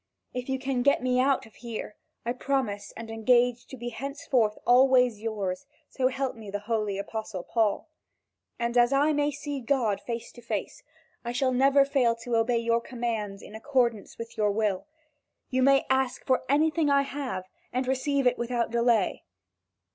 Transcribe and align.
If 0.33 0.49
you 0.49 0.57
can 0.57 0.81
get 0.81 1.03
me 1.03 1.19
out 1.19 1.45
of 1.45 1.53
here, 1.57 1.95
I 2.25 2.33
promise 2.33 2.91
and 2.97 3.11
engage 3.11 3.67
to 3.67 3.77
be 3.77 3.89
henceforth 3.89 4.57
always 4.65 5.21
yours, 5.21 5.67
so 5.89 6.07
help 6.07 6.35
me 6.35 6.49
the 6.49 6.61
holy 6.65 6.97
Apostle 6.97 7.43
Paul! 7.43 7.87
And 8.57 8.79
as 8.79 8.91
I 8.91 9.13
may 9.13 9.29
see 9.29 9.59
God 9.59 10.01
face 10.01 10.31
to 10.31 10.41
face, 10.41 10.81
I 11.23 11.33
shall 11.33 11.51
never 11.51 11.85
fail 11.85 12.15
to 12.15 12.35
obey 12.35 12.57
your 12.57 12.81
commands 12.81 13.43
in 13.43 13.53
accordance 13.53 14.17
with 14.17 14.35
your 14.37 14.49
will. 14.49 14.87
You 15.51 15.61
may 15.61 15.85
ask 15.87 16.25
for 16.25 16.45
anything 16.49 16.89
I 16.89 17.03
have, 17.03 17.43
and 17.71 17.87
receive 17.87 18.25
it 18.25 18.39
without 18.39 18.71
delay." 18.71 19.21